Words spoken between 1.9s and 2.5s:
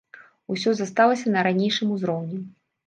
узроўні.